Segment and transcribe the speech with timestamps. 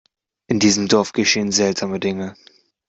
[0.47, 2.33] In diesem Dorf geschehen seltsame Dinge!